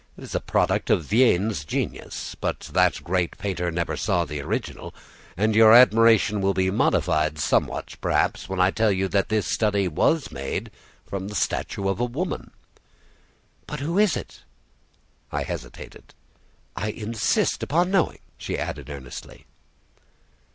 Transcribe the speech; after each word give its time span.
"It 0.17 0.23
is 0.23 0.33
a 0.33 0.39
product 0.39 0.89
of 0.89 1.03
Vien's 1.03 1.63
genius. 1.63 2.33
But 2.33 2.61
that 2.73 3.03
great 3.03 3.37
painter 3.37 3.69
never 3.69 3.95
saw 3.95 4.25
the 4.25 4.41
original, 4.41 4.95
and 5.37 5.53
your 5.55 5.73
admiration 5.75 6.41
will 6.41 6.55
be 6.55 6.71
modified 6.71 7.37
somewhat 7.37 7.93
perhaps, 8.01 8.49
when 8.49 8.59
I 8.59 8.71
tell 8.71 8.91
you 8.91 9.07
that 9.09 9.29
this 9.29 9.45
study 9.45 9.87
was 9.87 10.31
made 10.31 10.71
from 11.05 11.27
a 11.27 11.35
statue 11.35 11.87
of 11.87 11.99
a 11.99 12.05
woman." 12.05 12.49
"But 13.67 13.79
who 13.79 13.99
is 13.99 14.17
it?" 14.17 14.41
I 15.31 15.43
hesitated. 15.43 16.15
"I 16.75 16.89
insist 16.89 17.61
upon 17.61 17.91
knowing," 17.91 18.21
she 18.39 18.57
added 18.57 18.89
earnestly. 18.89 19.45